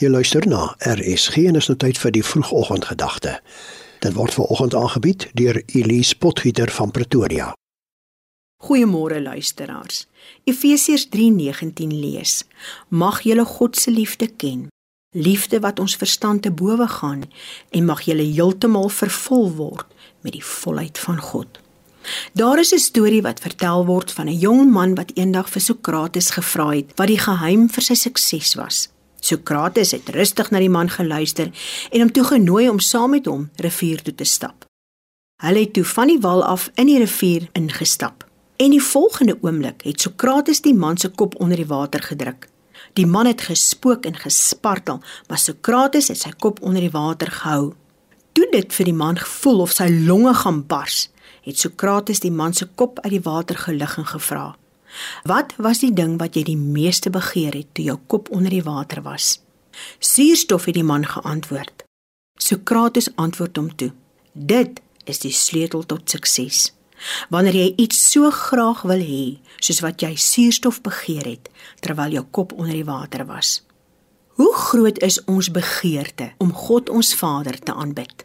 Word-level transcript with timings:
Jy 0.00 0.08
luister 0.08 0.46
na 0.48 0.62
RSG 0.80 1.42
en 1.50 1.58
is 1.60 1.66
nou 1.68 1.74
tyd 1.76 1.98
vir 2.00 2.12
die 2.14 2.22
vroegoggendgedagte. 2.24 3.34
Dit 4.00 4.14
word 4.16 4.32
veraloggend 4.32 4.74
aangebied 4.78 5.26
deur 5.36 5.58
Elise 5.76 6.16
Potgieter 6.16 6.70
van 6.72 6.88
Pretoria. 6.90 7.50
Goeiemôre 8.64 9.18
luisteraars. 9.20 10.06
Efesiërs 10.48 11.04
3:19 11.12 11.92
lees: 11.92 12.44
Mag 12.88 13.20
julle 13.28 13.44
God 13.44 13.76
se 13.76 13.90
liefde 13.90 14.26
ken, 14.26 14.68
liefde 15.12 15.60
wat 15.60 15.78
ons 15.78 15.96
verstand 15.96 16.42
te 16.42 16.50
bowe 16.50 16.88
gaan 16.88 17.26
en 17.70 17.84
mag 17.84 18.00
julle 18.00 18.24
heeltemal 18.24 18.88
vervul 18.88 19.52
word 19.52 19.86
met 20.20 20.32
die 20.32 20.44
volheid 20.44 20.98
van 20.98 21.20
God. 21.20 21.60
Daar 22.32 22.58
is 22.58 22.72
'n 22.72 22.78
storie 22.78 23.22
wat 23.22 23.40
vertel 23.40 23.84
word 23.86 24.12
van 24.12 24.28
'n 24.28 24.38
jong 24.38 24.70
man 24.70 24.94
wat 24.94 25.12
eendag 25.14 25.50
vir 25.50 25.60
Sokrates 25.60 26.30
gevra 26.30 26.70
het 26.70 26.96
wat 26.96 27.08
die 27.08 27.20
geheim 27.20 27.68
vir 27.68 27.82
sy 27.82 27.94
sukses 27.94 28.54
was. 28.54 28.88
Sokrates 29.20 29.92
het 29.92 30.08
rustig 30.08 30.50
na 30.50 30.58
die 30.58 30.72
man 30.72 30.90
geluister 30.90 31.52
en 31.90 32.00
hom 32.00 32.12
toegenooi 32.12 32.68
om 32.68 32.80
saam 32.80 33.14
met 33.16 33.28
hom 33.28 33.48
rivier 33.56 34.02
toe 34.02 34.14
te 34.14 34.24
stap. 34.24 34.64
Hulle 35.40 35.64
het 35.64 35.72
toe 35.72 35.84
van 35.84 36.10
die 36.12 36.20
wal 36.20 36.42
af 36.44 36.68
in 36.74 36.88
die 36.90 36.98
rivier 37.00 37.48
ingestap. 37.56 38.26
En 38.60 38.74
die 38.74 38.82
volgende 38.82 39.38
oomblik 39.40 39.84
het 39.88 40.00
Sokrates 40.00 40.60
die 40.60 40.74
man 40.76 40.98
se 41.00 41.08
kop 41.08 41.38
onder 41.40 41.56
die 41.56 41.68
water 41.68 42.02
gedruk. 42.02 42.48
Die 42.92 43.06
man 43.06 43.26
het 43.26 43.40
gespook 43.48 44.04
en 44.04 44.16
gespartel, 44.16 45.00
maar 45.28 45.38
Sokrates 45.38 46.08
het 46.08 46.20
sy 46.20 46.32
kop 46.36 46.60
onder 46.60 46.84
die 46.84 46.92
water 46.92 47.30
gehou. 47.32 47.72
Toe 48.32 48.48
dit 48.52 48.72
vir 48.76 48.90
die 48.90 48.96
man 48.96 49.16
gevoel 49.16 49.64
of 49.64 49.72
sy 49.72 49.88
longe 49.88 50.34
gaan 50.42 50.60
bars, 50.66 51.08
het 51.46 51.58
Sokrates 51.58 52.20
die 52.20 52.32
man 52.32 52.52
se 52.52 52.68
kop 52.74 53.00
uit 53.00 53.14
die 53.16 53.24
water 53.24 53.56
gelig 53.56 53.96
en 53.98 54.08
gevra: 54.12 54.44
Wat 55.24 55.54
was 55.56 55.82
die 55.84 55.92
ding 55.92 56.18
wat 56.18 56.36
jy 56.36 56.42
die 56.48 56.58
meeste 56.58 57.10
begeer 57.10 57.54
het 57.54 57.74
toe 57.74 57.84
jou 57.84 57.98
kop 58.06 58.30
onder 58.30 58.50
die 58.50 58.64
water 58.66 59.02
was? 59.02 59.38
Suurstof 59.98 60.64
het 60.64 60.74
die 60.74 60.86
man 60.86 61.06
geantwoord. 61.06 61.84
Sokrates 62.40 63.10
antwoord 63.16 63.56
hom 63.56 63.70
toe: 63.76 63.92
Dit 64.32 64.80
is 65.04 65.22
die 65.22 65.32
sleutel 65.32 65.86
tot 65.86 66.10
sukses. 66.10 66.70
Wanneer 67.32 67.56
jy 67.56 67.68
iets 67.80 68.00
so 68.12 68.30
graag 68.30 68.82
wil 68.88 69.00
hê, 69.00 69.24
soos 69.60 69.80
wat 69.80 70.02
jy 70.04 70.14
suurstof 70.20 70.82
begeer 70.84 71.24
het 71.24 71.48
terwyl 71.80 72.18
jou 72.18 72.24
kop 72.30 72.52
onder 72.52 72.76
die 72.76 72.84
water 72.84 73.24
was. 73.28 73.62
Hoe 74.40 74.52
groot 74.56 75.00
is 75.04 75.18
ons 75.24 75.50
begeerte 75.52 76.32
om 76.38 76.52
God 76.52 76.88
ons 76.88 77.14
Vader 77.16 77.58
te 77.58 77.72
aanbid? 77.74 78.24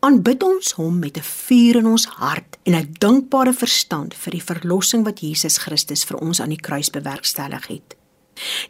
Aanbid 0.00 0.42
ons 0.42 0.72
hom 0.78 0.98
met 0.98 1.16
'n 1.16 1.22
vuur 1.22 1.76
in 1.76 1.86
ons 1.86 2.06
hart 2.06 2.58
en 2.62 2.74
'n 2.74 2.94
dankbare 2.98 3.52
verstand 3.52 4.14
vir 4.14 4.32
die 4.32 4.42
verlossing 4.42 5.04
wat 5.04 5.20
Jesus 5.20 5.58
Christus 5.58 6.04
vir 6.04 6.16
ons 6.16 6.40
aan 6.40 6.48
die 6.48 6.64
kruis 6.66 6.90
bewerkstellig 6.90 7.66
het. 7.66 7.96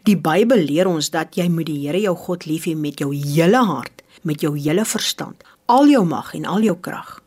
Die 0.03 0.17
Bybel 0.17 0.57
leer 0.57 0.87
ons 0.87 1.09
dat 1.09 1.35
jy 1.35 1.47
moet 1.49 1.65
die 1.65 1.87
Here 1.87 2.01
jou 2.01 2.15
God 2.15 2.45
lief 2.45 2.65
hê 2.65 2.75
met 2.75 2.99
jou 2.99 3.15
hele 3.15 3.63
hart, 3.65 4.01
met 4.21 4.41
jou 4.41 4.57
hele 4.59 4.85
verstand, 4.85 5.43
al 5.65 5.87
jou 5.87 6.05
mag 6.05 6.33
en 6.33 6.45
al 6.45 6.61
jou 6.61 6.77
krag. 6.79 7.21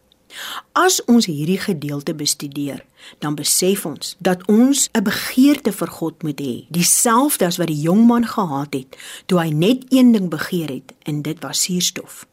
As 0.73 1.05
ons 1.05 1.27
hierdie 1.27 1.59
gedeelte 1.59 2.15
bestudeer, 2.15 2.85
dan 3.19 3.35
besef 3.35 3.87
ons 3.87 4.17
dat 4.19 4.47
ons 4.49 4.89
'n 4.93 5.03
begeerte 5.03 5.73
vir 5.73 5.89
God 5.89 6.23
moet 6.23 6.41
hê, 6.41 6.67
dieselfde 6.69 7.47
as 7.47 7.57
wat 7.57 7.69
die 7.69 7.81
jong 7.81 8.07
man 8.07 8.27
gehad 8.27 8.75
het 8.75 8.97
toe 9.27 9.41
hy 9.41 9.51
net 9.51 9.85
een 9.89 10.13
ding 10.13 10.29
begeer 10.29 10.69
het 10.69 10.93
en 11.05 11.23
dit 11.23 11.41
was 11.41 11.63
suurstof. 11.63 12.27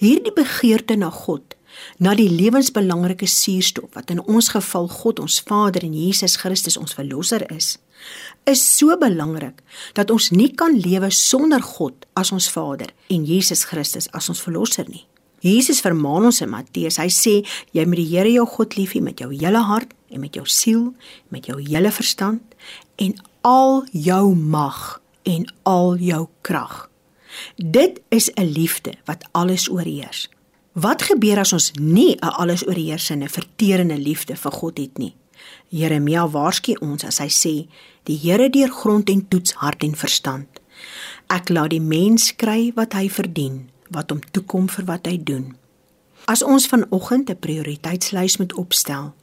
Hierdie 0.00 0.32
begeerte 0.34 0.96
na 0.98 1.10
God, 1.14 1.54
na 2.02 2.16
die 2.18 2.28
lewensbelangrike 2.28 3.28
suurstof 3.30 3.94
wat 3.94 4.10
in 4.10 4.22
ons 4.26 4.50
geval 4.54 4.88
God 4.90 5.20
ons 5.22 5.38
Vader 5.46 5.84
en 5.86 5.94
Jesus 5.94 6.36
Christus 6.40 6.78
ons 6.80 6.96
verlosser 6.96 7.46
is, 7.54 7.76
is 8.48 8.62
so 8.64 8.96
belangrik 8.98 9.60
dat 9.94 10.10
ons 10.10 10.30
nie 10.34 10.50
kan 10.56 10.74
lewe 10.74 11.10
sonder 11.14 11.62
God 11.62 12.08
as 12.18 12.32
ons 12.34 12.48
Vader 12.50 12.90
en 13.12 13.26
Jesus 13.28 13.66
Christus 13.68 14.08
as 14.16 14.28
ons 14.32 14.42
verlosser 14.42 14.88
nie. 14.88 15.06
Jesus 15.40 15.80
vermaan 15.80 16.26
ons 16.28 16.42
in 16.44 16.50
Matteus. 16.52 16.98
Hy 17.00 17.08
sê 17.08 17.38
jy 17.72 17.86
moet 17.88 18.02
die 18.02 18.10
Here 18.10 18.28
jou 18.28 18.44
God 18.58 18.76
lief 18.76 18.92
hê 18.96 19.00
met 19.04 19.20
jou 19.20 19.30
hele 19.32 19.62
hart 19.70 19.94
en 20.12 20.20
met 20.20 20.36
jou 20.36 20.44
siel, 20.44 20.90
met 21.32 21.46
jou 21.48 21.56
hele 21.62 21.92
verstand 21.94 22.56
en 23.00 23.16
al 23.46 23.86
jou 23.92 24.34
mag 24.36 25.00
en 25.24 25.46
al 25.64 25.96
jou 26.02 26.26
krag. 26.44 26.89
Dit 27.56 28.00
is 28.08 28.30
'n 28.34 28.44
liefde 28.44 28.94
wat 29.04 29.28
alles 29.32 29.70
oorheers. 29.70 30.28
Wat 30.72 31.02
gebeur 31.02 31.38
as 31.38 31.52
ons 31.52 31.72
nie 31.80 32.16
'n 32.16 32.28
alles 32.28 32.66
oorheersende, 32.66 33.28
verterende 33.28 33.98
liefde 33.98 34.36
vir 34.36 34.52
God 34.52 34.78
het 34.78 34.98
nie? 34.98 35.14
Jeremia 35.68 36.28
waarsku 36.28 36.74
ons 36.80 37.04
as 37.04 37.18
hy 37.18 37.28
sê: 37.28 37.68
"Die 38.02 38.18
Here 38.18 38.50
deurgrond 38.50 39.08
en 39.10 39.28
toets 39.28 39.52
hart 39.52 39.82
en 39.82 39.96
verstand. 39.96 40.48
Ek 41.26 41.48
laat 41.48 41.70
die 41.70 41.80
mens 41.80 42.36
kry 42.36 42.72
wat 42.74 42.92
hy 42.92 43.08
verdien, 43.08 43.70
wat 43.90 44.10
hom 44.10 44.20
toekom 44.30 44.68
vir 44.68 44.84
wat 44.84 45.06
hy 45.06 45.20
doen." 45.24 45.56
As 46.24 46.42
ons 46.42 46.66
vanoggend 46.66 47.30
'n 47.30 47.38
prioriteitslys 47.38 48.36
moet 48.36 48.52
opstel, 48.52 49.14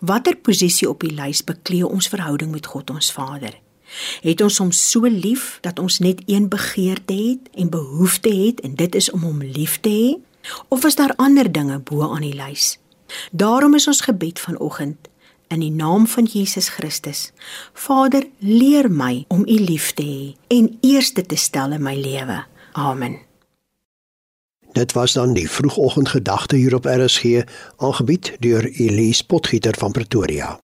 watter 0.00 0.36
posisie 0.36 0.88
op 0.88 1.00
die 1.00 1.14
lys 1.14 1.44
beklee 1.44 1.86
ons 1.86 2.08
verhouding 2.08 2.50
met 2.50 2.66
God 2.66 2.90
ons 2.90 3.12
Vader? 3.12 3.54
Het 4.20 4.40
ons 4.40 4.58
hom 4.58 4.72
so 4.72 5.08
lief 5.08 5.58
dat 5.60 5.78
ons 5.78 5.98
net 5.98 6.22
een 6.26 6.48
begeerte 6.48 7.14
het 7.14 7.48
en 7.54 7.70
behoefte 7.70 8.34
het 8.34 8.60
en 8.60 8.74
dit 8.74 8.94
is 8.94 9.10
om 9.10 9.22
hom 9.22 9.42
lief 9.42 9.80
te 9.80 9.90
hê? 9.90 10.08
Of 10.68 10.84
is 10.84 10.96
daar 10.96 11.14
ander 11.16 11.52
dinge 11.52 11.78
bo 11.78 12.02
aan 12.14 12.24
die 12.24 12.34
lys? 12.34 12.78
Daarom 13.32 13.74
is 13.74 13.86
ons 13.86 14.00
gebed 14.00 14.40
vanoggend 14.40 15.08
in 15.48 15.60
die 15.60 15.72
naam 15.72 16.06
van 16.06 16.24
Jesus 16.24 16.68
Christus. 16.68 17.32
Vader, 17.72 18.26
leer 18.38 18.90
my 18.92 19.24
om 19.28 19.46
U 19.48 19.60
lief 19.60 19.92
te 19.92 20.04
hê 20.04 20.56
en 20.58 20.76
eerste 20.80 21.24
te 21.26 21.36
stel 21.36 21.72
in 21.72 21.82
my 21.82 21.96
lewe. 21.96 22.44
Amen. 22.72 23.18
Dit 24.72 24.92
was 24.92 25.12
dan 25.12 25.32
die 25.32 25.50
vroegoggendgedagte 25.50 26.56
hier 26.56 26.74
op 26.74 26.84
RSG, 26.84 27.42
aangebied 27.76 28.36
deur 28.38 28.64
Elise 28.64 29.26
Potgieter 29.26 29.74
van 29.78 29.92
Pretoria. 29.92 30.58